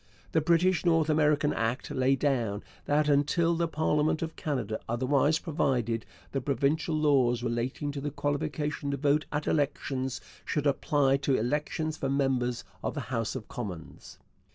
[0.31, 6.07] The British North America Act laid down that, until the parliament of Canada otherwise provided,
[6.31, 11.97] the provincial laws relating to the qualification to vote at elections should apply to elections
[11.97, 14.17] for members of the House of Commons.